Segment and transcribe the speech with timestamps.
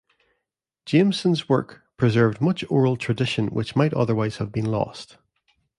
[0.87, 5.19] Jamieson's work preserved much oral tradition which might otherwise have been lost.